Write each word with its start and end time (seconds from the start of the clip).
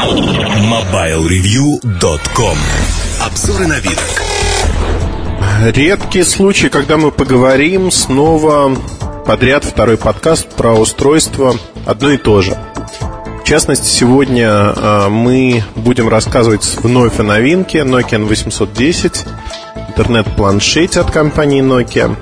MobileReview.com 0.00 2.56
Обзоры 3.20 3.66
на 3.66 3.78
вид. 3.80 3.98
Редкий 5.62 6.22
случай, 6.22 6.70
когда 6.70 6.96
мы 6.96 7.10
поговорим 7.10 7.90
снова 7.90 8.74
подряд 9.26 9.64
второй 9.64 9.98
подкаст 9.98 10.48
про 10.56 10.72
устройство 10.72 11.54
одно 11.84 12.12
и 12.12 12.16
то 12.16 12.40
же. 12.40 12.56
В 13.42 13.44
частности, 13.44 13.88
сегодня 13.88 14.48
а, 14.50 15.10
мы 15.10 15.62
будем 15.76 16.08
рассказывать 16.08 16.64
вновь 16.82 17.20
о 17.20 17.22
новинке 17.22 17.80
Nokia 17.80 18.26
N810, 18.26 19.28
интернет-планшете 19.88 21.00
от 21.00 21.10
компании 21.10 21.62
Nokia. 21.62 22.16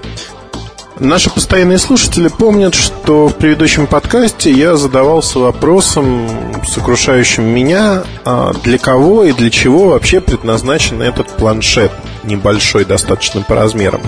Наши 1.00 1.30
постоянные 1.30 1.78
слушатели 1.78 2.26
помнят, 2.26 2.74
что 2.74 3.28
в 3.28 3.34
предыдущем 3.36 3.86
подкасте 3.86 4.50
я 4.50 4.76
задавался 4.76 5.38
вопросом, 5.38 6.28
сокрушающим 6.66 7.44
меня, 7.44 8.02
а 8.24 8.52
для 8.64 8.78
кого 8.78 9.22
и 9.22 9.32
для 9.32 9.48
чего 9.50 9.90
вообще 9.90 10.20
предназначен 10.20 11.00
этот 11.00 11.28
планшет, 11.28 11.92
небольшой 12.24 12.84
достаточно 12.84 13.42
по 13.42 13.54
размерам. 13.54 14.00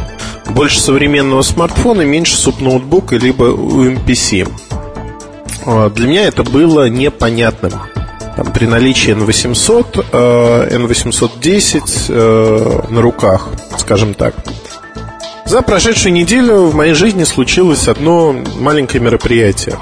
Больше 0.49 0.81
современного 0.81 1.43
смартфона, 1.43 2.03
меньше 2.03 2.37
суб-ноутбука, 2.37 3.17
либо 3.17 3.51
UMPC. 3.51 4.49
А, 5.67 5.91
для 5.91 6.09
меня 6.09 6.25
это 6.27 6.43
было 6.43 6.89
непонятным. 6.89 7.73
При 8.53 8.67
наличии 8.67 9.15
N800, 9.15 10.11
N810 10.73 12.07
э, 12.09 12.81
на 12.89 13.01
руках, 13.01 13.49
скажем 13.79 14.15
так– 14.15 14.35
за 15.51 15.63
прошедшую 15.63 16.13
неделю 16.13 16.67
в 16.67 16.77
моей 16.77 16.95
жизни 16.95 17.25
случилось 17.25 17.89
одно 17.89 18.33
маленькое 18.61 19.03
мероприятие. 19.03 19.77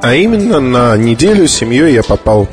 А 0.00 0.14
именно 0.14 0.58
на 0.58 0.96
неделю 0.96 1.46
с 1.46 1.52
семьей 1.52 1.92
я 1.92 2.02
попал 2.02 2.48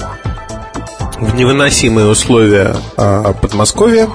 в 1.18 1.36
невыносимые 1.36 2.08
условия 2.08 2.76
а, 2.98 3.32
Подмосковья, 3.32 4.10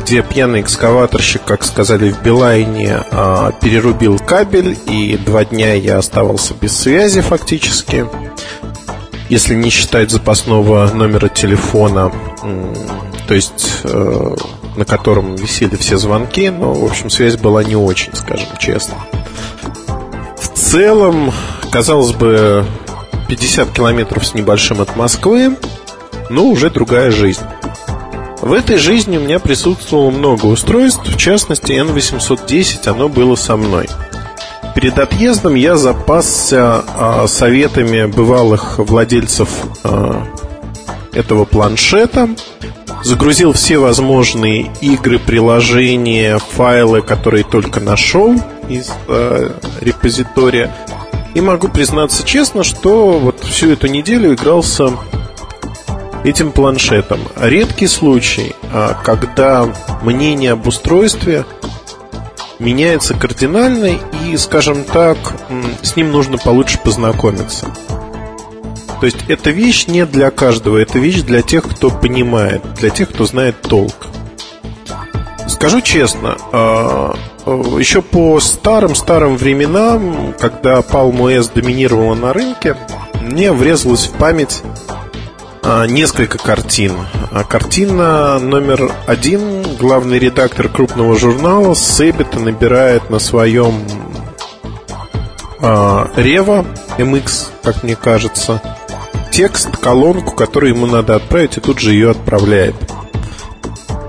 где 0.00 0.22
пьяный 0.24 0.60
экскаваторщик, 0.60 1.44
как 1.44 1.62
сказали 1.62 2.10
в 2.10 2.20
Билайне, 2.24 3.00
а, 3.12 3.52
перерубил 3.52 4.18
кабель, 4.18 4.76
и 4.88 5.16
два 5.16 5.44
дня 5.44 5.74
я 5.74 5.98
оставался 5.98 6.52
без 6.60 6.76
связи 6.76 7.20
фактически. 7.20 8.06
Если 9.28 9.54
не 9.54 9.70
считать 9.70 10.10
запасного 10.10 10.90
номера 10.92 11.28
телефона, 11.28 12.10
то 13.28 13.34
есть 13.34 13.82
э, 13.84 14.36
на 14.76 14.84
котором 14.84 15.36
висели 15.36 15.76
все 15.76 15.96
звонки, 15.96 16.50
но, 16.50 16.72
в 16.72 16.84
общем, 16.84 17.10
связь 17.10 17.36
была 17.36 17.64
не 17.64 17.76
очень, 17.76 18.14
скажем 18.14 18.48
честно. 18.58 18.94
В 20.38 20.48
целом, 20.56 21.32
казалось 21.70 22.12
бы, 22.12 22.64
50 23.28 23.70
километров 23.72 24.26
с 24.26 24.34
небольшим 24.34 24.80
от 24.80 24.94
Москвы, 24.96 25.56
но 26.30 26.44
уже 26.44 26.70
другая 26.70 27.10
жизнь. 27.10 27.42
В 28.40 28.52
этой 28.52 28.76
жизни 28.76 29.16
у 29.16 29.20
меня 29.20 29.38
присутствовало 29.38 30.10
много 30.10 30.46
устройств, 30.46 31.02
в 31.04 31.16
частности 31.16 31.72
N810, 31.72 32.88
оно 32.88 33.08
было 33.08 33.34
со 33.34 33.56
мной. 33.56 33.88
Перед 34.74 34.98
отъездом 34.98 35.54
я 35.54 35.76
запасся 35.76 36.84
а, 36.86 37.26
советами 37.26 38.04
бывалых 38.04 38.78
владельцев 38.78 39.48
а, 39.82 40.22
этого 41.12 41.46
планшета, 41.46 42.28
загрузил 43.06 43.52
все 43.52 43.78
возможные 43.78 44.72
игры, 44.80 45.20
приложения, 45.20 46.38
файлы, 46.38 47.02
которые 47.02 47.44
только 47.44 47.78
нашел 47.78 48.34
из 48.68 48.92
э, 49.06 49.50
репозитория. 49.80 50.74
И 51.34 51.40
могу 51.40 51.68
признаться 51.68 52.24
честно, 52.26 52.64
что 52.64 53.18
вот 53.20 53.44
всю 53.44 53.70
эту 53.70 53.86
неделю 53.86 54.34
игрался 54.34 54.90
этим 56.24 56.50
планшетом. 56.50 57.20
Редкий 57.40 57.86
случай, 57.86 58.56
а, 58.72 59.00
когда 59.04 59.72
мнение 60.02 60.52
об 60.52 60.66
устройстве 60.66 61.44
меняется 62.58 63.14
кардинально 63.14 64.00
и, 64.24 64.36
скажем 64.36 64.82
так, 64.82 65.16
с 65.82 65.94
ним 65.94 66.10
нужно 66.10 66.38
получше 66.38 66.80
познакомиться. 66.82 67.68
То 69.00 69.06
есть 69.06 69.18
эта 69.28 69.50
вещь 69.50 69.86
не 69.86 70.06
для 70.06 70.30
каждого, 70.30 70.78
это 70.78 70.98
вещь 70.98 71.20
для 71.22 71.42
тех, 71.42 71.64
кто 71.64 71.90
понимает, 71.90 72.62
для 72.74 72.90
тех, 72.90 73.10
кто 73.10 73.26
знает 73.26 73.60
толк. 73.60 73.94
Скажу 75.48 75.80
честно, 75.80 76.36
а, 76.52 77.14
еще 77.78 78.02
по 78.02 78.40
старым-старым 78.40 79.36
временам, 79.36 80.34
когда 80.38 80.78
Palm 80.80 81.16
OS 81.18 81.50
доминировала 81.54 82.14
на 82.14 82.32
рынке, 82.32 82.76
мне 83.20 83.52
врезалась 83.52 84.06
в 84.06 84.12
память 84.12 84.62
а, 85.62 85.86
несколько 85.86 86.38
картин. 86.38 86.92
А 87.32 87.44
картина 87.44 88.38
номер 88.38 88.92
один, 89.06 89.62
главный 89.76 90.18
редактор 90.18 90.68
крупного 90.68 91.18
журнала 91.18 91.74
Себета 91.74 92.38
набирает 92.38 93.10
на 93.10 93.18
своем 93.18 93.74
Рева 95.58 96.66
MX, 96.98 97.46
как 97.62 97.82
мне 97.82 97.96
кажется, 97.96 98.60
текст, 99.36 99.76
колонку, 99.76 100.34
которую 100.34 100.74
ему 100.74 100.86
надо 100.86 101.14
отправить, 101.14 101.58
и 101.58 101.60
тут 101.60 101.78
же 101.78 101.92
ее 101.92 102.12
отправляет. 102.12 102.74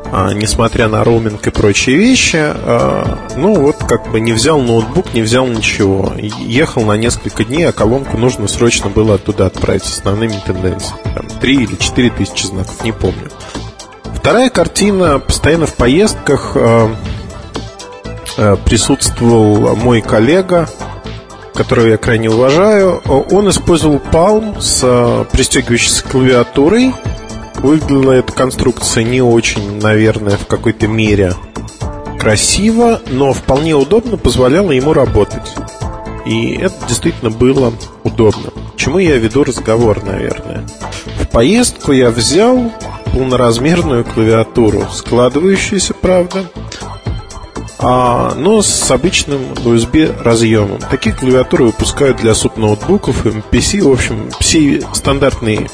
А, 0.10 0.32
несмотря 0.32 0.88
на 0.88 1.04
роуминг 1.04 1.46
и 1.46 1.52
прочие 1.52 1.98
вещи, 1.98 2.38
а, 2.40 3.20
ну 3.36 3.54
вот 3.56 3.76
как 3.76 4.10
бы 4.10 4.22
не 4.22 4.32
взял 4.32 4.62
ноутбук, 4.62 5.14
не 5.14 5.22
взял 5.22 5.46
ничего. 5.46 6.14
Ехал 6.16 6.84
на 6.84 6.94
несколько 6.94 7.44
дней, 7.44 7.68
а 7.68 7.74
колонку 7.74 8.18
нужно 8.18 8.48
срочно 8.48 8.90
было 8.90 9.16
оттуда 9.16 9.48
отправить 9.48 9.84
с 9.84 9.98
основными 9.98 10.40
тенденциями. 10.46 11.02
Там 11.14 11.28
3 11.42 11.56
или 11.56 11.76
4 11.76 12.10
тысячи 12.12 12.46
знаков, 12.46 12.82
не 12.86 12.94
помню. 12.94 13.30
Вторая 14.16 14.50
картина, 14.50 15.20
постоянно 15.20 15.66
в 15.66 15.76
поездках 15.76 16.54
а, 16.56 16.96
а, 18.38 18.56
присутствовал 18.56 19.76
мой 19.76 20.00
коллега, 20.00 20.70
которого 21.58 21.88
я 21.88 21.98
крайне 21.98 22.30
уважаю, 22.30 23.02
он 23.32 23.50
использовал 23.50 23.98
Palm 23.98 24.62
с 24.62 24.82
э, 24.84 25.26
пристегивающейся 25.32 26.04
клавиатурой. 26.04 26.94
Выглядела 27.56 28.12
эта 28.12 28.32
конструкция 28.32 29.04
не 29.04 29.24
очень, 29.24 29.82
наверное, 29.82 30.38
в 30.38 30.46
какой-то 30.46 30.88
мере 30.88 31.34
красиво, 32.20 33.02
но 33.10 33.34
вполне 33.34 33.74
удобно 33.74 34.18
позволяло 34.18 34.72
ему 34.72 34.94
работать. 34.94 35.56
И 36.28 36.54
это 36.54 36.76
действительно 36.88 37.32
было 37.32 37.74
удобно. 38.04 38.52
Чему 38.76 39.00
я 39.00 39.18
веду 39.18 39.44
разговор, 39.44 40.04
наверное. 40.04 40.64
В 41.20 41.28
поездку 41.30 41.92
я 41.92 42.12
взял 42.12 42.72
полноразмерную 43.14 44.06
клавиатуру, 44.06 44.86
складывающуюся, 44.94 45.96
правда, 45.96 46.44
а, 47.80 48.34
но 48.36 48.62
с 48.62 48.90
обычным 48.90 49.54
USB 49.54 50.22
разъемом. 50.22 50.80
Такие 50.90 51.16
клавиатуры 51.16 51.66
выпускают 51.66 52.18
для 52.18 52.34
суб-ноутбуков, 52.34 53.26
PC, 53.26 53.84
в 53.84 53.92
общем, 53.92 54.30
все 54.40 54.82
стандартные 54.94 55.70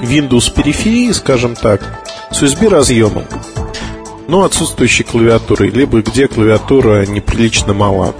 Windows 0.00 0.52
периферии, 0.52 1.12
скажем 1.12 1.54
так, 1.54 2.02
с 2.30 2.42
USB 2.42 2.68
разъемом, 2.68 3.24
но 4.28 4.44
отсутствующей 4.44 5.04
клавиатурой, 5.04 5.70
либо 5.70 6.00
где 6.00 6.26
клавиатура 6.26 7.04
неприлично 7.06 7.74
мала. 7.74 8.14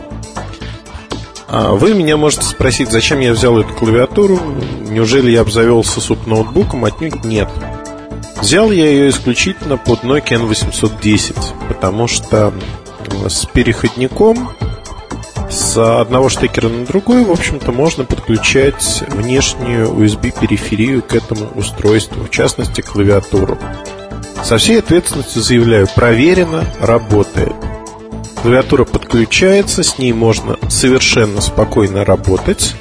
А 1.48 1.72
вы 1.72 1.94
меня 1.94 2.16
можете 2.16 2.44
спросить, 2.44 2.90
зачем 2.90 3.20
я 3.20 3.32
взял 3.32 3.58
эту 3.58 3.74
клавиатуру? 3.74 4.40
Неужели 4.88 5.30
я 5.30 5.42
обзавелся 5.42 6.00
суб-ноутбуком? 6.00 6.84
Отнюдь 6.84 7.24
нет. 7.24 7.48
Взял 8.40 8.70
я 8.70 8.90
ее 8.90 9.10
исключительно 9.10 9.76
под 9.76 10.02
Nokia 10.02 10.40
N810, 10.40 11.36
потому 11.68 12.08
что 12.08 12.52
с 13.28 13.46
переходником 13.46 14.50
с 15.52 15.76
одного 16.00 16.30
штекера 16.30 16.68
на 16.68 16.86
другой, 16.86 17.24
в 17.24 17.30
общем-то, 17.30 17.72
можно 17.72 18.04
подключать 18.04 19.04
внешнюю 19.08 19.88
USB-периферию 19.88 21.02
к 21.02 21.14
этому 21.14 21.46
устройству, 21.54 22.24
в 22.24 22.30
частности, 22.30 22.80
клавиатуру. 22.80 23.58
Со 24.42 24.56
всей 24.56 24.78
ответственностью 24.78 25.42
заявляю, 25.42 25.88
проверено, 25.94 26.64
работает. 26.80 27.54
Клавиатура 28.40 28.84
подключается, 28.84 29.82
с 29.82 29.98
ней 29.98 30.12
можно 30.12 30.58
совершенно 30.68 31.40
спокойно 31.40 32.04
работать. 32.04 32.74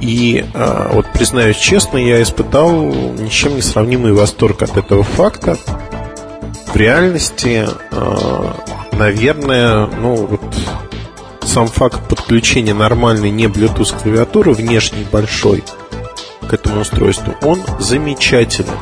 И 0.00 0.44
а, 0.54 0.90
вот 0.92 1.06
признаюсь 1.12 1.56
честно, 1.56 1.98
я 1.98 2.22
испытал 2.22 2.72
ничем 2.72 3.56
не 3.56 3.62
сравнимый 3.62 4.12
восторг 4.12 4.62
от 4.62 4.76
этого 4.76 5.02
факта. 5.02 5.58
В 6.72 6.76
реальности 6.76 7.68
а, 7.90 8.56
наверное, 8.92 9.86
ну 9.86 10.14
вот 10.14 10.40
сам 11.42 11.66
факт 11.66 12.08
подключения 12.08 12.74
нормальной 12.74 13.30
не 13.30 13.46
Bluetooth 13.46 14.00
клавиатуры 14.02 14.52
внешней 14.52 15.04
большой 15.10 15.64
к 16.48 16.52
этому 16.52 16.80
устройству, 16.80 17.34
он 17.42 17.60
замечательный. 17.78 18.72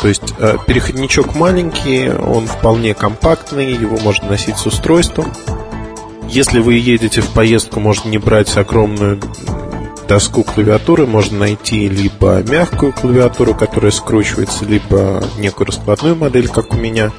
То 0.00 0.08
есть 0.08 0.34
э, 0.38 0.56
переходничок 0.66 1.34
маленький, 1.36 2.10
он 2.10 2.46
вполне 2.46 2.92
компактный, 2.92 3.72
его 3.72 3.98
можно 3.98 4.30
носить 4.30 4.56
с 4.56 4.66
устройством. 4.66 5.32
Если 6.28 6.58
вы 6.58 6.74
едете 6.74 7.20
в 7.20 7.30
поездку, 7.30 7.78
можно 7.78 8.08
не 8.08 8.18
брать 8.18 8.56
огромную 8.56 9.20
доску 10.12 10.42
клавиатуры 10.42 11.06
можно 11.06 11.38
найти 11.38 11.88
либо 11.88 12.42
мягкую 12.42 12.92
клавиатуру, 12.92 13.54
которая 13.54 13.90
скручивается, 13.90 14.66
либо 14.66 15.24
некую 15.38 15.68
раскладную 15.68 16.16
модель, 16.16 16.48
как 16.48 16.74
у 16.74 16.76
меня. 16.76 17.12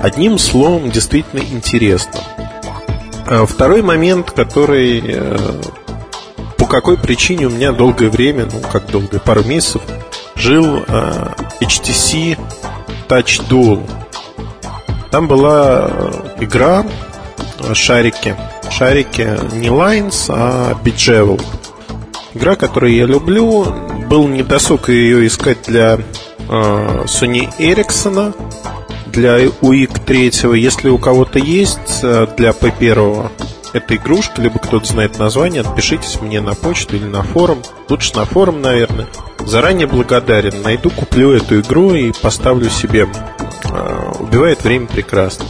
Одним 0.00 0.38
словом, 0.38 0.90
действительно 0.90 1.40
интересно. 1.40 2.20
А 3.26 3.46
второй 3.46 3.82
момент, 3.82 4.30
который 4.30 5.02
э, 5.04 5.60
по 6.56 6.66
какой 6.66 6.96
причине 6.96 7.46
у 7.46 7.50
меня 7.50 7.72
долгое 7.72 8.08
время, 8.08 8.46
ну 8.52 8.60
как 8.72 8.86
долгое, 8.86 9.18
пару 9.18 9.42
месяцев, 9.44 9.82
жил 10.34 10.84
э, 10.86 11.28
HTC 11.60 12.38
Touch 13.08 13.48
Dual. 13.48 13.88
Там 15.10 15.26
была 15.26 15.90
игра 16.40 16.86
шарики. 17.74 18.36
Шарики 18.70 19.38
не 19.54 19.68
Lines, 19.68 20.26
а 20.28 20.74
Bejeweled. 20.84 21.44
Игра, 22.34 22.56
которую 22.56 22.94
я 22.94 23.06
люблю. 23.06 23.66
Был 24.08 24.28
недосуг 24.28 24.88
ее 24.88 25.26
искать 25.26 25.58
для 25.66 25.94
э, 25.96 26.00
Sony 26.48 27.50
Ericsson, 27.58 28.34
для 29.18 29.38
UIC 29.38 30.04
3. 30.04 30.58
Если 30.60 30.88
у 30.88 30.98
кого-то 30.98 31.40
есть 31.40 32.00
э, 32.02 32.28
для 32.36 32.50
P1 32.50 33.30
эта 33.72 33.96
игрушка, 33.96 34.40
либо 34.40 34.60
кто-то 34.60 34.86
знает 34.86 35.18
название, 35.18 35.62
отпишитесь 35.62 36.20
мне 36.20 36.40
на 36.40 36.54
почту 36.54 36.96
или 36.96 37.04
на 37.04 37.22
форум. 37.22 37.58
Лучше 37.88 38.14
на 38.16 38.24
форум, 38.24 38.62
наверное. 38.62 39.08
Заранее 39.40 39.88
благодарен. 39.88 40.62
Найду, 40.62 40.90
куплю 40.90 41.32
эту 41.32 41.60
игру 41.60 41.94
и 41.94 42.12
поставлю 42.12 42.70
себе. 42.70 43.08
Э, 43.64 44.12
убивает 44.20 44.62
время 44.62 44.86
прекрасно. 44.86 45.46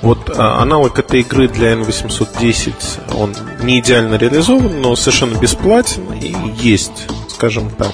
Вот 0.00 0.30
а, 0.30 0.62
аналог 0.62 0.98
этой 0.98 1.20
игры 1.20 1.48
для 1.48 1.72
N810, 1.72 3.16
он 3.16 3.34
не 3.64 3.80
идеально 3.80 4.14
реализован, 4.14 4.80
но 4.80 4.94
совершенно 4.94 5.36
бесплатен 5.36 6.12
и 6.12 6.32
есть, 6.56 7.08
скажем 7.28 7.68
так. 7.70 7.92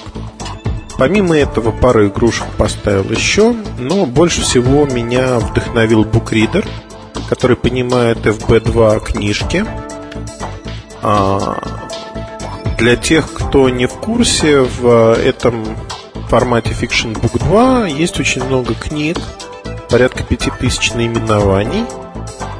Помимо 0.96 1.37
этого, 1.37 1.73
пару 1.73 2.06
игрушек 2.06 2.46
поставил 2.56 3.11
еще, 3.11 3.55
но 3.79 4.06
больше 4.06 4.43
всего 4.43 4.87
меня 4.87 5.38
вдохновил 5.38 6.05
букридер, 6.05 6.67
который 7.29 7.56
понимает 7.56 8.19
FB2 8.19 9.05
книжки. 9.05 9.64
А, 11.02 11.58
для 12.79 12.96
тех, 12.96 13.32
кто 13.32 13.69
не 13.69 13.87
в 13.87 13.94
курсе, 13.94 14.61
в 14.61 15.14
этом 15.14 15.64
формате 16.29 16.70
Fiction 16.81 17.12
Book 17.12 17.38
2 17.38 17.87
есть 17.88 18.20
очень 18.20 18.44
много 18.44 18.75
книг, 18.75 19.19
порядка 19.90 20.23
пяти 20.23 20.50
тысяч 20.58 20.93
наименований, 20.93 21.85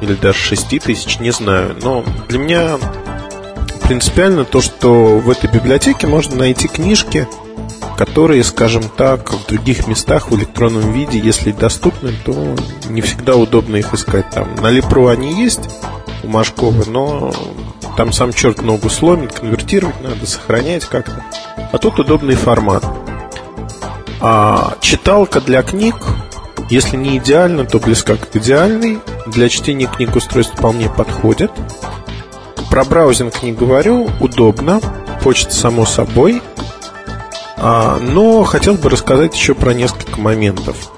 или 0.01 0.13
даже 0.13 0.37
шести 0.37 0.79
тысяч, 0.79 1.19
не 1.19 1.31
знаю. 1.31 1.75
Но 1.81 2.03
для 2.27 2.39
меня 2.39 2.77
принципиально 3.83 4.45
то, 4.45 4.61
что 4.61 5.19
в 5.19 5.29
этой 5.29 5.49
библиотеке 5.49 6.07
можно 6.07 6.35
найти 6.35 6.67
книжки, 6.67 7.27
которые, 7.97 8.43
скажем 8.43 8.83
так, 8.95 9.31
в 9.31 9.47
других 9.47 9.87
местах 9.87 10.29
в 10.29 10.35
электронном 10.35 10.91
виде, 10.91 11.19
если 11.19 11.51
доступны, 11.51 12.13
то 12.25 12.55
не 12.89 13.01
всегда 13.01 13.35
удобно 13.35 13.77
их 13.77 13.93
искать. 13.93 14.29
Там 14.31 14.55
на 14.55 14.69
Липро 14.69 15.09
они 15.09 15.41
есть 15.41 15.69
у 16.23 16.27
Машкова, 16.27 16.83
но 16.89 17.33
там 17.97 18.11
сам 18.11 18.33
черт 18.33 18.61
ногу 18.61 18.89
сломит, 18.89 19.33
конвертировать 19.33 20.01
надо, 20.01 20.25
сохранять 20.25 20.85
как-то. 20.85 21.23
А 21.71 21.77
тут 21.77 21.99
удобный 21.99 22.35
формат. 22.35 22.83
А 24.21 24.77
читалка 24.81 25.41
для 25.41 25.61
книг 25.61 25.95
если 26.69 26.97
не 26.97 27.17
идеально, 27.17 27.65
то 27.65 27.79
близка 27.79 28.15
к 28.15 28.35
идеальной. 28.35 28.99
Для 29.27 29.49
чтения 29.49 29.85
книг 29.85 30.15
устройство 30.15 30.57
вполне 30.57 30.89
подходит. 30.89 31.51
Про 32.71 32.83
браузинг 32.85 33.43
не 33.43 33.53
говорю, 33.53 34.09
удобно, 34.19 34.81
почта 35.23 35.53
само 35.53 35.85
собой. 35.85 36.41
А, 37.57 37.97
но 37.99 38.43
хотел 38.43 38.75
бы 38.75 38.89
рассказать 38.89 39.35
еще 39.35 39.55
про 39.55 39.73
несколько 39.73 40.19
моментов, 40.19 40.91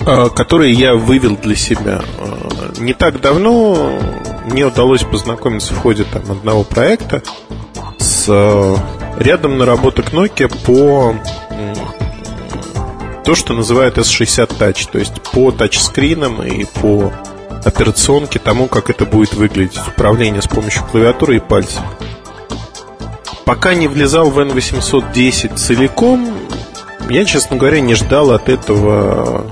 а, 0.00 0.28
которые 0.28 0.72
я 0.72 0.94
вывел 0.94 1.36
для 1.36 1.56
себя. 1.56 2.02
А, 2.18 2.72
не 2.78 2.92
так 2.92 3.20
давно 3.20 3.92
мне 4.46 4.66
удалось 4.66 5.04
познакомиться 5.04 5.74
в 5.74 5.78
ходе 5.78 6.04
там, 6.04 6.30
одного 6.30 6.64
проекта 6.64 7.22
с 7.98 8.28
рядом 9.18 9.58
наработок 9.58 10.12
Nokia 10.12 10.48
по 10.64 11.14
то, 13.24 13.34
что 13.34 13.52
называют 13.52 13.98
S60 13.98 14.58
Touch, 14.58 14.88
то 14.90 14.98
есть 14.98 15.20
по 15.32 15.50
тачскринам 15.50 16.42
и 16.42 16.64
по 16.64 17.12
операционке 17.64 18.38
тому, 18.38 18.68
как 18.68 18.88
это 18.88 19.04
будет 19.04 19.34
выглядеть 19.34 19.78
управление 19.86 20.40
с 20.40 20.46
помощью 20.46 20.82
клавиатуры 20.84 21.36
и 21.36 21.40
пальцев. 21.40 21.82
Пока 23.48 23.72
не 23.72 23.88
влезал 23.88 24.28
в 24.28 24.38
N810 24.38 25.56
целиком, 25.56 26.28
я, 27.08 27.24
честно 27.24 27.56
говоря, 27.56 27.80
не 27.80 27.94
ждал 27.94 28.32
от 28.32 28.50
этого 28.50 29.46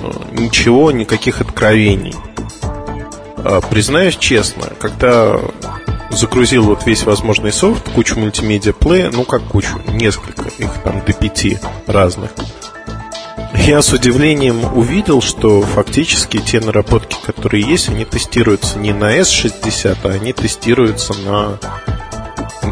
э, 0.00 0.38
ничего, 0.38 0.92
никаких 0.92 1.40
откровений. 1.40 2.14
А, 3.38 3.60
признаюсь 3.60 4.16
честно, 4.18 4.66
когда 4.78 5.40
загрузил 6.10 6.62
вот 6.62 6.86
весь 6.86 7.02
возможный 7.02 7.52
софт, 7.52 7.90
кучу 7.90 8.16
мультимедиа 8.16 8.72
плея, 8.72 9.10
ну 9.12 9.24
как 9.24 9.42
кучу, 9.42 9.80
несколько, 9.88 10.44
их 10.58 10.70
там 10.84 11.02
до 11.04 11.12
пяти 11.12 11.58
разных– 11.88 12.30
я 13.66 13.80
с 13.80 13.92
удивлением 13.94 14.76
увидел, 14.76 15.22
что 15.22 15.62
фактически 15.62 16.38
те 16.38 16.60
наработки, 16.60 17.16
которые 17.24 17.64
есть, 17.64 17.88
они 17.88 18.04
тестируются 18.04 18.78
не 18.78 18.92
на 18.92 19.16
S60, 19.18 19.96
а 20.02 20.08
они 20.08 20.34
тестируются 20.34 21.14
на 21.14 21.58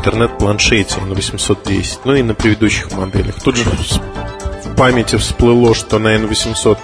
интернет-планшете 0.03 1.01
на 1.01 1.15
810, 1.15 2.01
ну 2.05 2.17
и 2.17 2.23
на 2.23 2.35
предыдущих 2.35 2.91
моделях. 2.91 3.37
Тут 3.41 3.57
же 3.57 3.65
в 3.65 4.75
памяти 4.77 5.15
всплыло, 5.17 5.77
что 5.77 6.01
на 6.01 6.17
N800 6.17 6.79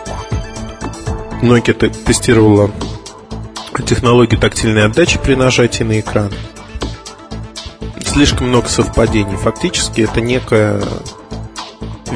Nokia 1.42 2.04
тестировала 2.04 2.70
технологию 3.84 4.38
тактильной 4.38 4.84
отдачи 4.84 5.18
при 5.18 5.34
нажатии 5.34 5.82
на 5.82 5.98
экран. 5.98 6.32
Слишком 8.06 8.48
много 8.48 8.68
совпадений. 8.68 9.36
Фактически 9.36 10.02
это 10.02 10.20
некая 10.20 10.80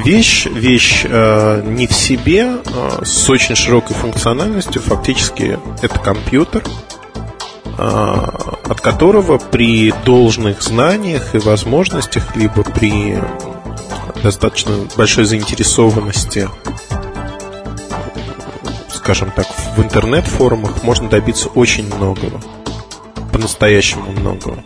вещь, 0.04 0.46
вещь 0.46 1.04
э, 1.04 1.62
не 1.66 1.88
в 1.88 1.92
себе, 1.92 2.58
э, 2.64 3.04
с 3.04 3.28
очень 3.28 3.56
широкой 3.56 3.96
функциональностью. 3.96 4.80
Фактически 4.80 5.58
это 5.82 5.98
компьютер, 5.98 6.62
э, 7.76 8.26
от 8.72 8.80
которого 8.80 9.36
при 9.36 9.92
должных 10.06 10.62
знаниях 10.62 11.34
и 11.34 11.38
возможностях, 11.38 12.34
либо 12.34 12.62
при 12.62 13.18
достаточно 14.22 14.88
большой 14.96 15.26
заинтересованности, 15.26 16.48
скажем 18.94 19.30
так, 19.30 19.46
в 19.76 19.82
интернет-форумах 19.82 20.82
можно 20.84 21.10
добиться 21.10 21.50
очень 21.50 21.94
многого. 21.94 22.40
По-настоящему 23.30 24.10
многого. 24.10 24.56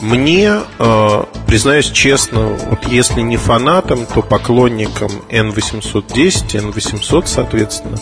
Мне, 0.00 0.58
э, 0.80 1.24
признаюсь 1.46 1.90
честно, 1.92 2.58
вот 2.70 2.88
если 2.88 3.20
не 3.20 3.36
фанатом, 3.36 4.04
то 4.04 4.20
поклонником 4.20 5.12
N810, 5.28 6.72
N800, 6.72 7.22
соответственно, 7.26 7.98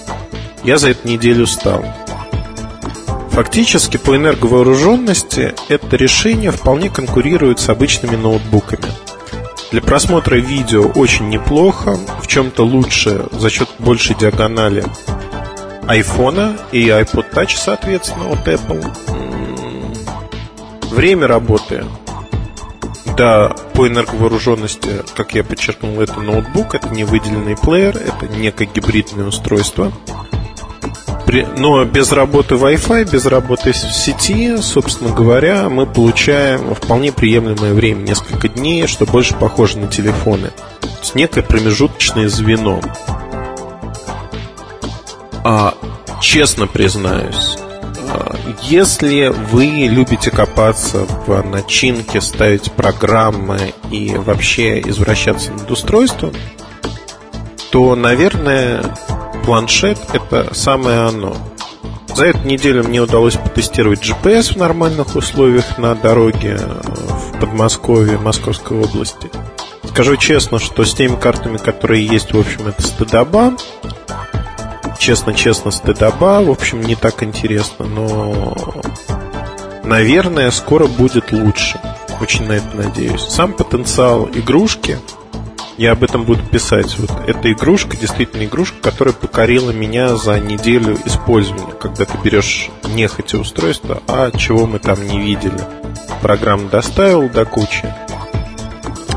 я 0.64 0.78
за 0.78 0.90
эту 0.90 1.08
неделю 1.08 1.46
стал. 1.46 1.84
Фактически 3.38 3.98
по 3.98 4.16
энерговооруженности 4.16 5.54
это 5.68 5.96
решение 5.96 6.50
вполне 6.50 6.90
конкурирует 6.90 7.60
с 7.60 7.68
обычными 7.68 8.16
ноутбуками. 8.16 8.92
Для 9.70 9.80
просмотра 9.80 10.34
видео 10.34 10.88
очень 10.88 11.28
неплохо, 11.28 11.96
в 12.20 12.26
чем-то 12.26 12.64
лучше 12.64 13.26
за 13.30 13.48
счет 13.48 13.68
большей 13.78 14.16
диагонали 14.16 14.84
айфона 15.86 16.56
и 16.72 16.88
iPod 16.88 17.32
Touch, 17.32 17.52
соответственно, 17.54 18.28
от 18.28 18.48
Apple. 18.48 18.84
Время 20.90 21.28
работы. 21.28 21.84
Да, 23.16 23.54
по 23.74 23.86
энерговооруженности, 23.86 25.04
как 25.14 25.36
я 25.36 25.44
подчеркнул, 25.44 26.00
это 26.00 26.18
ноутбук, 26.18 26.74
это 26.74 26.88
не 26.88 27.04
выделенный 27.04 27.56
плеер, 27.56 27.98
это 27.98 28.26
некое 28.36 28.64
гибридное 28.66 29.26
устройство. 29.26 29.92
При, 31.28 31.46
но 31.58 31.84
без 31.84 32.10
работы 32.10 32.54
Wi-Fi, 32.54 33.10
без 33.12 33.26
работы 33.26 33.74
сети, 33.74 34.56
собственно 34.62 35.14
говоря, 35.14 35.68
мы 35.68 35.84
получаем 35.84 36.74
вполне 36.74 37.12
приемлемое 37.12 37.74
время, 37.74 38.00
несколько 38.00 38.48
дней, 38.48 38.86
что 38.86 39.04
больше 39.04 39.34
похоже 39.34 39.76
на 39.76 39.88
телефоны. 39.88 40.48
То 40.80 40.88
есть 41.02 41.14
некое 41.14 41.42
промежуточное 41.42 42.30
звено. 42.30 42.80
А, 45.44 45.74
честно 46.22 46.66
признаюсь, 46.66 47.58
если 48.62 49.28
вы 49.28 49.66
любите 49.66 50.30
копаться 50.30 51.04
в 51.26 51.42
начинке, 51.42 52.22
ставить 52.22 52.72
программы 52.72 53.74
и 53.90 54.14
вообще 54.16 54.80
извращаться 54.80 55.52
над 55.52 55.70
устройством, 55.70 56.32
то, 57.70 57.94
наверное, 57.94 58.82
планшет– 59.48 59.98
это 60.12 60.54
самое 60.54 60.98
оно. 61.06 61.34
За 62.14 62.26
эту 62.26 62.46
неделю 62.46 62.84
мне 62.84 63.00
удалось 63.00 63.36
потестировать 63.36 64.06
GPS 64.06 64.52
в 64.52 64.56
нормальных 64.56 65.16
условиях 65.16 65.78
на 65.78 65.94
дороге, 65.94 66.60
Подмосковья, 67.40 68.18
Московской 68.18 68.78
области. 68.78 69.30
Скажу 69.84 70.16
честно, 70.16 70.58
что 70.58 70.84
с 70.84 70.92
теми 70.92 71.16
картами, 71.16 71.56
которые 71.56 72.06
есть, 72.06 72.34
в 72.34 72.38
общем, 72.38 72.66
это 72.66 72.82
стыдоба. 72.82 73.54
Честно-честно, 74.98 75.70
стыдоба. 75.70 76.42
В 76.42 76.50
общем, 76.50 76.82
не 76.82 76.94
так 76.94 77.22
интересно, 77.22 77.86
но, 77.86 78.82
наверное, 79.82 80.50
скоро 80.50 80.88
будет 80.88 81.32
лучше. 81.32 81.80
Очень 82.20 82.48
на 82.48 82.52
это 82.52 82.76
надеюсь. 82.76 83.22
Сам 83.22 83.54
потенциал 83.54 84.28
игрушки, 84.34 84.98
я 85.78 85.92
об 85.92 86.02
этом 86.02 86.24
буду 86.24 86.42
писать. 86.42 86.98
Вот 86.98 87.10
эта 87.26 87.52
игрушка, 87.52 87.96
действительно 87.96 88.44
игрушка, 88.44 88.76
которая 88.82 89.14
покорила 89.14 89.70
меня 89.70 90.16
за 90.16 90.38
неделю 90.40 90.98
использования, 91.06 91.72
когда 91.80 92.04
ты 92.04 92.18
берешь 92.18 92.68
нехотя 92.94 93.38
устройство, 93.38 94.02
а 94.08 94.30
чего 94.36 94.66
мы 94.66 94.80
там 94.80 95.06
не 95.06 95.20
видели. 95.20 95.58
Программ 96.20 96.68
доставил 96.68 97.28
до 97.30 97.44
кучи. 97.44 97.94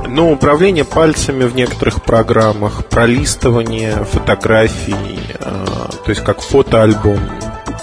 Но 0.07 0.27
ну, 0.27 0.31
управление 0.33 0.85
пальцами 0.85 1.45
в 1.45 1.55
некоторых 1.55 2.03
программах, 2.03 2.85
пролистывание 2.85 4.03
фотографий, 4.03 5.19
э, 5.39 5.65
то 6.05 6.09
есть 6.09 6.21
как 6.21 6.41
фотоальбом, 6.41 7.19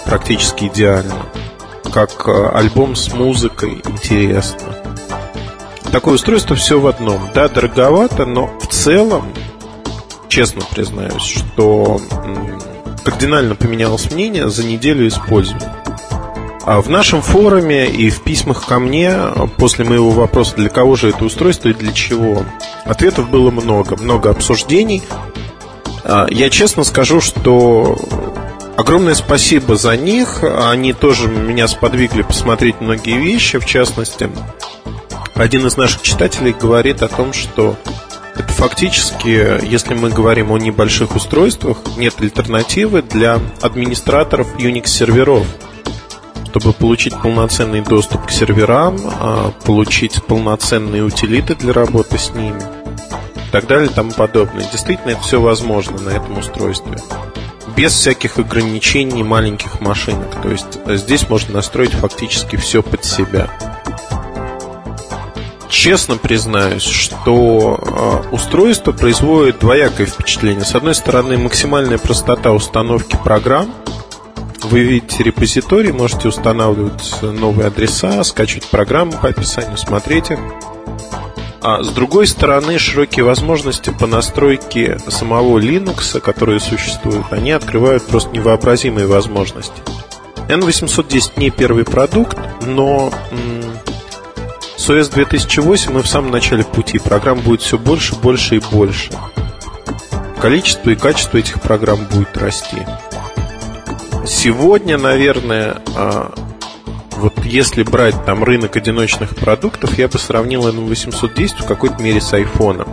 практически 0.05 0.65
идеально. 0.65 1.25
Как 1.91 2.27
э, 2.27 2.49
альбом 2.53 2.95
с 2.95 3.11
музыкой 3.13 3.81
интересно. 3.83 4.78
Такое 5.91 6.15
устройство 6.15 6.55
все 6.55 6.79
в 6.79 6.87
одном. 6.87 7.29
Да, 7.33 7.49
дороговато, 7.49 8.25
но 8.25 8.47
в 8.59 8.67
целом, 8.67 9.33
честно 10.27 10.61
признаюсь, 10.71 11.23
что 11.23 11.99
кардинально 13.03 13.55
поменялось 13.55 14.11
мнение 14.11 14.49
за 14.49 14.65
неделю 14.65 15.07
использования. 15.07 15.73
А 16.63 16.81
в 16.81 16.89
нашем 16.89 17.23
форуме 17.23 17.87
и 17.89 18.11
в 18.11 18.21
письмах 18.21 18.67
ко 18.67 18.77
мне 18.77 19.11
после 19.57 19.85
моего 19.85 20.11
вопроса, 20.11 20.55
для 20.55 20.69
кого 20.69 20.95
же 20.95 21.09
это 21.09 21.25
устройство 21.25 21.69
и 21.69 21.73
для 21.73 21.91
чего, 21.91 22.45
ответов 22.85 23.31
было 23.31 23.49
много, 23.49 23.95
много 23.97 24.29
обсуждений. 24.29 25.01
А, 26.03 26.27
я 26.29 26.51
честно 26.51 26.83
скажу, 26.83 27.21
что 27.21 27.97
огромное 28.77 29.15
спасибо 29.15 29.77
за 29.77 29.97
них. 29.97 30.43
Они 30.43 30.93
тоже 30.93 31.27
меня 31.27 31.67
сподвигли 31.67 32.21
посмотреть 32.21 32.81
многие 32.81 33.17
вещи, 33.17 33.57
в 33.57 33.65
частности. 33.65 34.29
Один 35.39 35.65
из 35.65 35.75
наших 35.77 36.03
читателей 36.03 36.53
говорит 36.53 37.01
о 37.01 37.07
том, 37.07 37.33
что 37.33 37.75
это 38.35 38.53
фактически, 38.53 39.65
если 39.65 39.95
мы 39.95 40.11
говорим 40.11 40.51
о 40.51 40.59
небольших 40.59 41.15
устройствах, 41.15 41.79
нет 41.97 42.13
альтернативы 42.19 43.01
для 43.01 43.39
администраторов 43.61 44.55
Unix-серверов– 44.57 45.47
чтобы 46.49 46.73
получить 46.73 47.15
полноценный 47.15 47.81
доступ 47.81 48.25
к 48.25 48.31
серверам, 48.31 48.97
а, 49.19 49.51
получить 49.65 50.23
полноценные 50.23 51.03
утилиты 51.03 51.55
для 51.55 51.73
работы 51.73 52.17
с 52.17 52.33
ними 52.33 52.59
и 52.59 53.51
так 53.51 53.67
далее 53.67 53.89
и 53.89 53.93
тому 53.93 54.11
подобное. 54.11 54.67
Действительно, 54.71 55.11
это 55.11 55.21
все 55.21 55.39
возможно 55.39 55.99
на 55.99 56.09
этом 56.09 56.37
устройстве. 56.37 56.97
Без 57.75 57.93
всяких 57.93 58.37
ограничений 58.39 59.23
маленьких 59.23 59.79
машинок. 59.79 60.41
То 60.41 60.49
есть 60.49 60.79
э, 60.85 60.95
здесь 60.95 61.29
можно 61.29 61.55
настроить 61.55 61.93
фактически 61.93 62.55
все 62.55 62.81
под 62.81 63.05
себя. 63.05 63.49
Честно 65.79 66.17
признаюсь, 66.17 66.83
что 66.83 67.79
э, 67.81 68.35
устройство 68.35 68.91
производит 68.91 69.59
двоякое 69.59 70.07
впечатление. 70.07 70.65
С 70.65 70.75
одной 70.75 70.93
стороны, 70.93 71.37
максимальная 71.37 71.97
простота 71.97 72.51
установки 72.51 73.17
программ– 73.23 73.73
вы 74.63 74.81
видите 74.81 75.23
репозиторий, 75.23 75.91
можете 75.91 76.27
устанавливать 76.27 77.21
новые 77.21 77.67
адреса, 77.67 78.23
скачивать 78.23 78.67
программы 78.67 79.13
по 79.13 79.29
описанию, 79.29 79.77
смотреть 79.77 80.31
их. 80.31 80.39
А 81.61 81.81
с 81.81 81.89
другой 81.89 82.27
стороны, 82.27 82.77
широкие 82.77 83.23
возможности 83.23 83.89
по 83.89 84.05
настройке 84.05 84.99
самого 85.07 85.57
Linux, 85.57 86.19
которые 86.19 86.59
существуют, 86.59 87.31
они 87.31 87.51
открывают 87.51 88.05
просто 88.05 88.29
невообразимые 88.31 89.07
возможности. 89.07 89.81
N810 90.49 91.33
не 91.37 91.51
первый 91.51 91.85
продукт, 91.85 92.37
но 92.61 93.11
с 94.89 94.91
OS 94.91 95.13
2008 95.13 95.91
мы 95.91 96.01
в 96.01 96.07
самом 96.07 96.31
начале 96.31 96.63
пути. 96.63 96.97
Программ 96.97 97.41
будет 97.41 97.61
все 97.61 97.77
больше, 97.77 98.15
больше 98.15 98.55
и 98.55 98.59
больше. 98.59 99.11
Количество 100.41 100.89
и 100.89 100.95
качество 100.95 101.37
этих 101.37 101.61
программ 101.61 102.07
будет 102.11 102.35
расти. 102.35 102.87
Сегодня, 104.25 104.97
наверное, 104.97 105.79
а, 105.95 106.33
вот 107.17 107.45
если 107.45 107.83
брать 107.83 108.25
там 108.25 108.43
рынок 108.43 108.77
одиночных 108.77 109.35
продуктов, 109.35 109.95
я 109.99 110.07
бы 110.07 110.17
сравнил 110.17 110.67
N810 110.67 111.61
в 111.61 111.65
какой-то 111.67 112.01
мере 112.01 112.19
с 112.19 112.33
iPhone. 112.33 112.89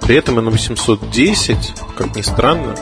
При 0.00 0.16
этом 0.16 0.38
N810, 0.38 1.58
как 1.98 2.16
ни 2.16 2.22
странно, 2.22 2.76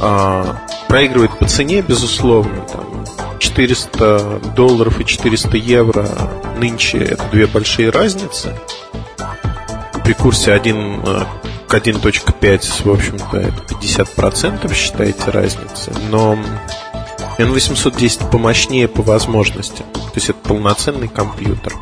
а, 0.00 0.62
проигрывает 0.88 1.36
по 1.38 1.46
цене, 1.46 1.82
безусловно, 1.82 2.62
там 2.72 3.04
400 3.38 4.40
долларов 4.56 4.98
и 4.98 5.04
400 5.04 5.58
евро 5.58 6.08
нынче 6.56 6.98
это 6.98 7.24
две 7.30 7.46
большие 7.46 7.90
разницы. 7.90 8.56
При 10.04 10.12
курсе 10.12 10.52
1 10.52 11.02
к 11.68 11.74
1.5, 11.74 12.82
в 12.84 12.90
общем-то, 12.90 13.36
это 13.38 13.74
50%, 13.74 14.74
считаете, 14.74 15.30
разницы. 15.30 15.92
Но 16.10 16.38
N810 17.38 18.30
помощнее 18.30 18.88
по 18.88 19.02
возможности. 19.02 19.82
То 19.92 20.12
есть 20.14 20.30
это 20.30 20.38
полноценный 20.38 21.08
компьютер. 21.08 21.74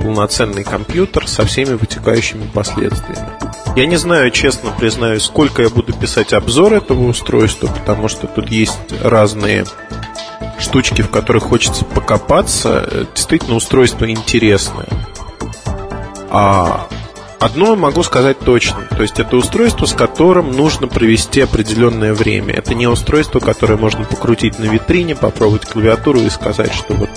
Полноценный 0.00 0.64
компьютер 0.64 1.28
со 1.28 1.44
всеми 1.44 1.74
вытекающими 1.74 2.46
последствиями. 2.52 3.28
Я 3.76 3.86
не 3.86 3.96
знаю, 3.96 4.30
честно 4.30 4.70
признаюсь, 4.70 5.22
сколько 5.22 5.62
я 5.62 5.68
буду 5.68 5.92
писать 5.92 6.32
обзор 6.32 6.74
этого 6.74 7.06
устройства, 7.08 7.68
потому 7.68 8.08
что 8.08 8.26
тут 8.26 8.50
есть 8.50 8.78
разные 9.02 9.64
штучки, 10.62 11.02
в 11.02 11.10
которых 11.10 11.44
хочется 11.44 11.84
покопаться. 11.84 13.06
Действительно, 13.14 13.56
устройство 13.56 14.08
интересное. 14.10 14.88
А 16.30 16.86
Одно 17.42 17.74
могу 17.74 18.04
сказать 18.04 18.38
точно. 18.38 18.86
То 18.90 19.02
есть 19.02 19.18
это 19.18 19.36
устройство, 19.36 19.84
с 19.84 19.94
которым 19.94 20.52
нужно 20.52 20.86
провести 20.86 21.40
определенное 21.40 22.14
время. 22.14 22.54
Это 22.54 22.72
не 22.72 22.86
устройство, 22.86 23.40
которое 23.40 23.76
можно 23.76 24.04
покрутить 24.04 24.60
на 24.60 24.66
витрине, 24.66 25.16
попробовать 25.16 25.66
клавиатуру 25.66 26.20
и 26.20 26.30
сказать, 26.30 26.72
что 26.72 26.94
вот 26.94 27.10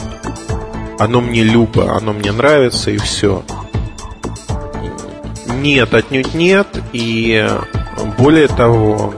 оно 0.97 1.21
мне 1.21 1.43
любо, 1.43 1.95
оно 1.95 2.11
мне 2.11 2.31
нравится 2.31 2.89
и 2.89 2.97
все. 2.97 3.43
Нет, 5.45 5.93
отнюдь 5.93 6.33
нет. 6.33 6.69
И 6.91 7.47
более 8.17 8.47
того, 8.47 9.13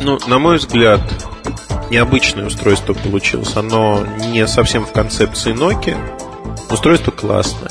ну, 0.00 0.18
на 0.26 0.40
мой 0.40 0.56
взгляд, 0.56 1.00
необычное 1.90 2.46
устройство 2.46 2.92
получилось. 2.92 3.56
Оно 3.56 4.06
не 4.28 4.46
совсем 4.46 4.84
в 4.84 4.92
концепции 4.92 5.54
Nokia. 5.54 5.96
Устройство 6.70 7.10
классное 7.10 7.70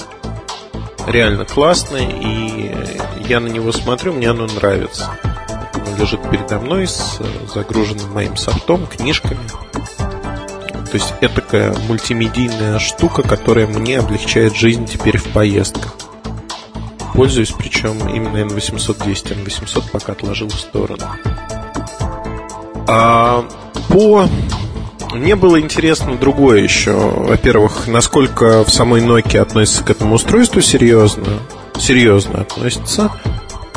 реально 1.08 1.46
классный, 1.46 2.06
и 2.06 2.76
я 3.28 3.40
на 3.40 3.48
него 3.48 3.72
смотрю, 3.72 4.14
мне 4.14 4.30
оно 4.30 4.48
нравится. 4.48 5.18
Он 5.74 6.00
лежит 6.00 6.22
передо 6.30 6.60
мной 6.60 6.88
с 6.88 7.20
загруженным 7.54 8.12
моим 8.14 8.36
софтом, 8.38 8.88
книжками. 8.88 9.40
То 9.98 10.98
есть 10.98 11.14
это 11.22 11.36
такая 11.42 11.76
мультимедийная 11.88 12.80
штука, 12.80 13.22
которая 13.22 13.68
мне 13.68 14.00
облегчает 14.00 14.56
жизнь 14.56 14.86
теперь 14.86 15.18
в 15.18 15.26
поездках. 15.26 15.96
Пользуюсь, 17.14 17.52
причем 17.52 17.98
именно 18.10 18.38
N810. 18.38 19.46
N800 19.46 19.84
пока 19.92 20.14
отложил 20.14 20.50
в 20.50 20.56
сторону. 20.56 21.06
А 22.88 23.46
по 23.90 24.28
мне 25.14 25.36
было 25.36 25.60
интересно 25.60 26.16
другое 26.18 26.62
еще. 26.62 26.92
Во-первых, 26.94 27.88
насколько 27.88 28.64
в 28.64 28.70
самой 28.70 29.02
Nokia 29.02 29.40
относится 29.40 29.84
к 29.84 29.90
этому 29.90 30.16
устройству 30.16 30.62
серьезно, 30.62 31.40
серьезно 31.80 32.42
относится, 32.42 33.12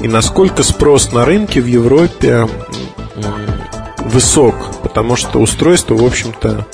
и 0.03 0.09
насколько 0.09 0.62
спрос 0.62 1.12
на 1.12 1.25
рынке 1.25 1.61
в 1.61 1.67
Европе 1.67 2.49
высок, 3.99 4.55
потому 4.83 5.17
что 5.17 5.38
устройство, 5.38 5.95
в 5.95 6.05
общем-то, 6.05 6.67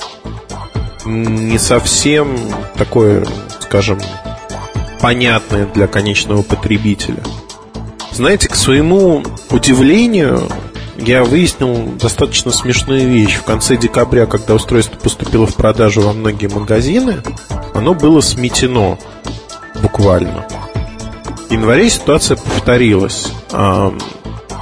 не 1.05 1.59
совсем 1.59 2.37
такое, 2.75 3.25
скажем, 3.59 3.99
понятное 4.99 5.67
для 5.67 5.87
конечного 5.87 6.41
потребителя. 6.41 7.21
Знаете, 8.11 8.47
к 8.47 8.55
своему 8.55 9.23
удивлению, 9.51 10.49
я 10.97 11.23
выяснил 11.23 11.93
достаточно 11.99 12.51
смешную 12.51 13.07
вещь. 13.07 13.35
В 13.35 13.43
конце 13.43 13.77
декабря, 13.77 14.25
когда 14.25 14.55
устройство 14.55 14.97
поступило 14.97 15.45
в 15.45 15.55
продажу 15.55 16.01
во 16.01 16.13
многие 16.13 16.47
магазины, 16.47 17.21
оно 17.73 17.93
было 17.93 18.21
сметено 18.21 18.97
буквально. 19.81 20.47
В 21.49 21.51
январе 21.51 21.89
ситуация 21.89 22.37
повторилась. 22.37 23.31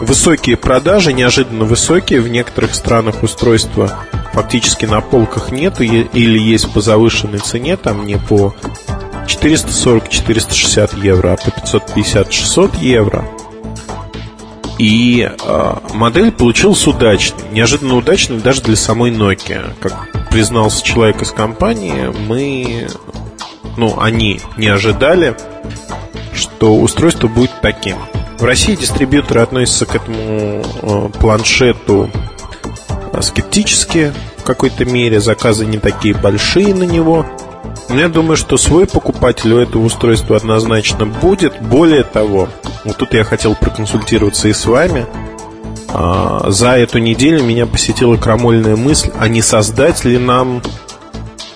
Высокие 0.01 0.57
продажи, 0.57 1.13
неожиданно 1.13 1.65
высокие. 1.65 2.19
В 2.19 2.27
некоторых 2.27 2.75
странах 2.75 3.23
устройства 3.23 3.99
фактически 4.33 4.85
на 4.85 5.01
полках 5.01 5.51
нет 5.51 5.79
или 5.79 6.39
есть 6.39 6.71
по 6.73 6.81
завышенной 6.81 7.39
цене, 7.39 7.77
там 7.77 8.05
не 8.05 8.17
по 8.17 8.53
440-460 9.27 10.99
евро, 11.01 11.33
а 11.33 11.37
по 11.37 11.49
550-600 11.49 12.79
евро. 12.81 13.23
И 14.77 15.29
э, 15.29 15.75
модель 15.93 16.31
получилась 16.31 16.85
удачной, 16.87 17.43
неожиданно 17.51 17.95
удачной 17.95 18.39
даже 18.39 18.61
для 18.61 18.75
самой 18.75 19.11
Nokia. 19.11 19.73
Как 19.79 20.29
признался 20.29 20.83
человек 20.83 21.21
из 21.21 21.31
компании, 21.31 22.11
мы, 22.27 22.87
ну, 23.77 23.99
они 23.99 24.41
не 24.57 24.67
ожидали, 24.67 25.37
что 26.33 26.75
устройство 26.75 27.27
будет 27.27 27.51
таким. 27.61 27.97
В 28.39 28.43
России 28.43 28.75
дистрибьюторы 28.75 29.41
относятся 29.41 29.85
к 29.85 29.95
этому 29.95 30.63
э, 30.81 31.09
планшету 31.19 32.09
э, 33.13 33.21
скептически 33.21 34.11
в 34.37 34.43
какой-то 34.43 34.83
мере, 34.83 35.21
заказы 35.21 35.65
не 35.65 35.77
такие 35.77 36.13
большие 36.13 36.75
на 36.75 36.83
него. 36.83 37.25
Я 37.89 38.09
думаю, 38.09 38.37
что 38.37 38.57
свой 38.57 38.87
покупатель 38.87 39.53
у 39.53 39.59
этого 39.59 39.83
устройства 39.83 40.37
однозначно 40.37 41.05
будет. 41.05 41.61
Более 41.61 42.03
того, 42.03 42.49
вот 42.85 42.97
тут 42.97 43.13
я 43.13 43.23
хотел 43.23 43.55
проконсультироваться 43.55 44.47
и 44.47 44.53
с 44.53 44.65
вами. 44.65 45.05
А, 45.89 46.49
за 46.49 46.77
эту 46.77 46.99
неделю 46.99 47.43
меня 47.43 47.65
посетила 47.65 48.17
крамольная 48.17 48.75
мысль, 48.75 49.11
а 49.19 49.27
не 49.27 49.41
создать 49.41 50.05
ли 50.05 50.17
нам 50.17 50.61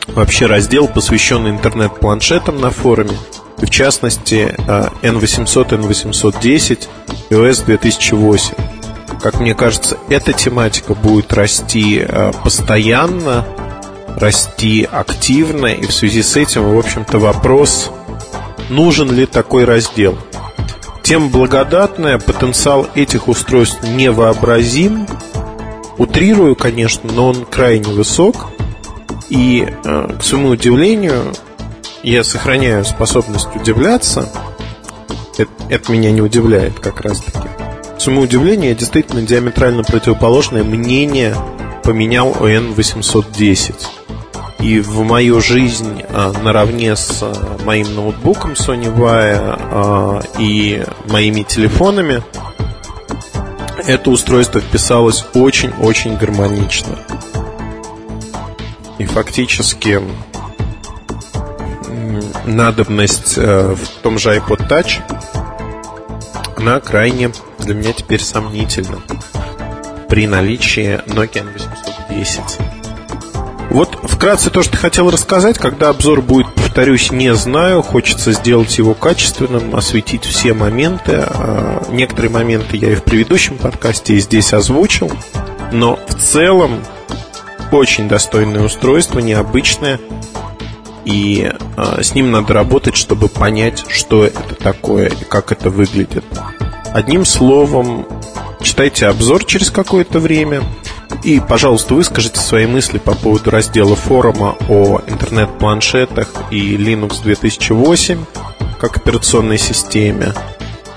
вообще 0.08 0.46
раздел, 0.46 0.88
посвященный 0.88 1.50
интернет-планшетам 1.52 2.62
на 2.62 2.70
форуме, 2.70 3.18
в 3.58 3.70
частности 3.70 4.56
N800, 5.02 5.70
N810, 5.70 6.88
iOS 7.32 7.66
2008. 7.66 8.54
Как 9.22 9.40
мне 9.40 9.56
кажется, 9.56 9.98
эта 10.10 10.34
тематика 10.34 10.94
будет 10.94 11.34
расти 11.34 12.00
а, 12.08 12.32
постоянно, 12.32 13.46
расти 14.18 14.88
активно, 14.92 15.68
и 15.68 15.86
в 15.86 15.94
связи 15.94 16.24
с 16.24 16.36
этим, 16.36 16.64
в 16.74 16.78
общем-то, 16.78 17.20
вопрос, 17.20 17.92
нужен 18.70 19.12
ли 19.12 19.26
такой 19.26 19.64
раздел. 19.64 20.18
Тем 21.04 21.30
благодатная, 21.30 22.18
потенциал 22.18 22.88
этих 22.96 23.28
устройств 23.28 23.84
невообразим. 23.84 25.08
Утрирую, 25.98 26.56
конечно, 26.56 27.10
но 27.12 27.28
он 27.28 27.46
крайне 27.46 27.94
высок. 27.94 28.48
И, 29.30 29.68
э, 29.68 30.18
к 30.20 30.24
своему 30.24 30.50
удивлению, 30.50 31.34
я 32.04 32.24
сохраняю 32.24 32.84
способность 32.86 33.48
удивляться. 33.56 34.30
Это, 35.38 35.52
это 35.70 35.92
меня 35.92 36.12
не 36.12 36.22
удивляет 36.22 36.80
как 36.80 37.02
раз-таки. 37.02 37.48
К 37.98 38.02
своему 38.02 38.22
удивлению, 38.22 38.70
я 38.70 38.76
действительно 38.76 39.22
диаметрально 39.22 39.84
противоположное 39.84 40.64
мнение 40.64 41.36
поменял 41.84 42.36
о 42.40 42.50
N810 42.50 43.76
и 44.60 44.80
в 44.80 45.02
мою 45.04 45.40
жизнь 45.40 46.04
а, 46.10 46.32
наравне 46.44 46.96
с 46.96 47.20
а, 47.22 47.58
моим 47.64 47.94
ноутбуком 47.96 48.54
Sony 48.54 48.94
Vaio 48.94 49.56
а, 49.60 50.22
и 50.40 50.84
моими 51.08 51.44
телефонами 51.44 52.24
это 53.86 54.10
устройство 54.10 54.60
вписалось 54.60 55.26
очень-очень 55.34 56.18
гармонично. 56.18 56.98
И 58.98 59.06
фактически 59.06 60.02
надобность 62.46 63.38
в 63.38 63.78
том 64.02 64.18
же 64.18 64.36
iPod 64.36 64.68
Touch 64.68 65.02
она 66.58 66.80
крайне 66.80 67.32
для 67.60 67.76
меня 67.76 67.94
теперь 67.94 68.22
сомнительна 68.22 69.00
при 70.10 70.26
наличии 70.28 71.00
Nokia 71.06 71.46
N810. 71.46 72.77
Вот 73.70 74.00
вкратце 74.04 74.50
то, 74.50 74.64
что 74.64 74.78
хотел 74.78 75.10
рассказать. 75.10 75.58
Когда 75.58 75.90
обзор 75.90 76.22
будет, 76.22 76.48
повторюсь, 76.54 77.12
не 77.12 77.34
знаю. 77.36 77.82
Хочется 77.82 78.32
сделать 78.32 78.78
его 78.78 78.94
качественным, 78.94 79.76
осветить 79.76 80.24
все 80.24 80.54
моменты. 80.54 81.24
А, 81.28 81.84
некоторые 81.90 82.32
моменты 82.32 82.78
я 82.78 82.94
и 82.94 82.96
в 82.96 83.04
предыдущем 83.04 83.58
подкасте 83.58 84.16
и 84.16 84.20
здесь 84.20 84.54
озвучил. 84.54 85.12
Но 85.72 86.00
в 86.08 86.16
целом 86.16 86.84
очень 87.72 88.08
достойное 88.08 88.64
устройство, 88.64 89.20
необычное. 89.20 90.00
И 91.04 91.52
а, 91.76 92.02
с 92.02 92.16
ним 92.16 92.32
надо 92.32 92.54
работать, 92.54 92.96
чтобы 92.96 93.28
понять, 93.28 93.86
что 93.90 94.24
это 94.24 94.56
такое 94.56 95.10
и 95.10 95.26
как 95.26 95.52
это 95.52 95.70
выглядит. 95.70 96.24
Одним 96.94 97.26
словом, 97.26 98.08
читайте 98.62 99.08
обзор 99.08 99.44
через 99.44 99.70
какое-то 99.70 100.20
время– 100.20 100.64
и, 101.24 101.40
пожалуйста, 101.40 101.96
выскажите 101.96 102.40
свои 102.40 102.66
мысли 102.66 102.98
по 102.98 103.16
поводу 103.16 103.52
раздела 103.52 103.96
форума 103.96 104.56
о 104.70 105.02
интернет-планшетах 105.08 106.30
и 106.52 106.76
Linux 106.76 107.22
2008 107.24 108.26
как 108.80 108.98
операционной 108.98 109.58
системе 109.58 110.34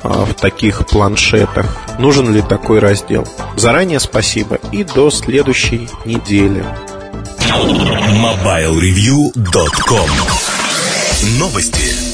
а, 0.03 0.25
в 0.25 0.35
таких 0.35 0.87
планшетах. 0.87 1.77
Нужен 1.99 2.33
ли 2.33 2.43
такой 2.43 2.79
раздел? 2.79 3.27
Заранее 3.57 3.99
спасибо 4.01 4.59
и 4.73 4.85
до 4.85 5.11
следующей 5.11 5.89
недели. 6.05 6.65
MobileReview.com 7.51 10.09
Новости. 11.39 12.10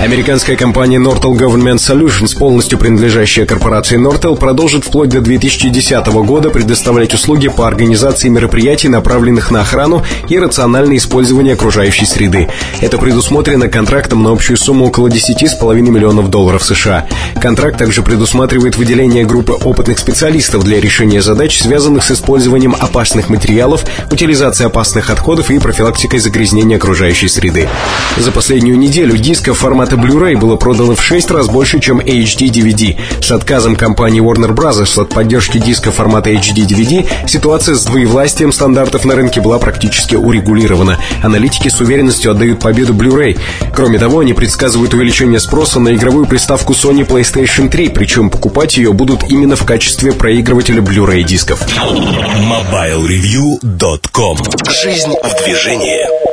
Американская 0.00 0.56
компания 0.56 0.96
Nortel 0.96 1.36
Government 1.36 1.76
Solutions, 1.76 2.34
полностью 2.34 2.78
принадлежащая 2.78 3.44
корпорации 3.44 3.98
Nortel, 3.98 4.34
продолжит 4.34 4.84
вплоть 4.84 5.10
до 5.10 5.20
2010 5.20 6.06
года 6.24 6.48
предоставлять 6.48 7.12
услуги 7.12 7.48
по 7.48 7.68
организации 7.68 8.28
мероприятий, 8.28 8.88
направленных 8.88 9.50
на 9.50 9.60
охрану 9.60 10.02
и 10.26 10.38
рациональное 10.38 10.96
использование 10.96 11.52
окружающей 11.52 12.06
среды. 12.06 12.48
Это 12.80 12.96
предусмотрено 12.96 13.68
контрактом 13.68 14.22
на 14.22 14.30
общую 14.30 14.56
сумму 14.56 14.86
около 14.86 15.08
10,5 15.08 15.74
миллионов 15.82 16.30
долларов 16.30 16.64
США. 16.64 17.06
Контракт 17.38 17.76
также 17.76 18.02
предусматривает 18.02 18.78
выделение 18.78 19.26
группы 19.26 19.52
опытных 19.52 19.98
специалистов 19.98 20.64
для 20.64 20.80
решения 20.80 21.20
задач, 21.20 21.60
связанных 21.60 22.04
с 22.04 22.12
использованием 22.12 22.74
опасных 22.74 23.28
материалов, 23.28 23.84
утилизацией 24.10 24.68
опасных 24.68 25.10
отходов 25.10 25.50
и 25.50 25.58
профилактикой 25.58 26.20
загрязнения 26.20 26.78
окружающей 26.78 27.28
среды. 27.28 27.68
За 28.16 28.32
последнюю 28.32 28.78
неделю 28.78 29.18
дисков 29.18 29.58
формата 29.58 29.89
формата 29.90 29.96
Blu-ray 29.96 30.36
было 30.36 30.56
продано 30.56 30.94
в 30.94 31.02
6 31.02 31.30
раз 31.30 31.48
больше, 31.48 31.80
чем 31.80 32.00
HD-DVD. 32.00 32.98
С 33.20 33.30
отказом 33.30 33.76
компании 33.76 34.22
Warner 34.22 34.54
Bros. 34.54 35.00
от 35.00 35.08
поддержки 35.10 35.58
диска 35.58 35.90
формата 35.90 36.30
HD-DVD 36.30 37.06
ситуация 37.26 37.74
с 37.74 37.84
двоевластием 37.84 38.52
стандартов 38.52 39.04
на 39.04 39.16
рынке 39.16 39.40
была 39.40 39.58
практически 39.58 40.14
урегулирована. 40.14 40.98
Аналитики 41.22 41.68
с 41.68 41.80
уверенностью 41.80 42.30
отдают 42.30 42.60
победу 42.60 42.94
Blu-ray. 42.94 43.36
Кроме 43.74 43.98
того, 43.98 44.20
они 44.20 44.32
предсказывают 44.32 44.94
увеличение 44.94 45.40
спроса 45.40 45.80
на 45.80 45.92
игровую 45.94 46.26
приставку 46.26 46.72
Sony 46.72 47.04
PlayStation 47.06 47.68
3, 47.68 47.88
причем 47.88 48.30
покупать 48.30 48.76
ее 48.76 48.92
будут 48.92 49.24
именно 49.30 49.56
в 49.56 49.64
качестве 49.64 50.12
проигрывателя 50.12 50.82
Blu-ray 50.82 51.24
дисков. 51.24 51.66
MobileReview.com 51.66 54.38
Жизнь 54.82 55.14
в 55.22 55.44
движении 55.44 56.29